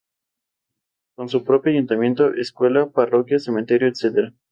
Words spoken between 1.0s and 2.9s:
Representó a Venezuela